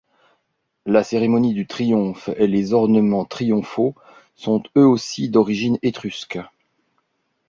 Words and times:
La 0.87 1.03
cérémonie 1.03 1.53
du 1.53 1.67
triomphe 1.67 2.31
et 2.37 2.47
les 2.47 2.73
ornements 2.73 3.23
triomphaux 3.23 3.93
sont 4.33 4.63
eux 4.75 4.83
aussi 4.87 5.29
d'origine 5.29 5.77
étrusque. 5.83 6.39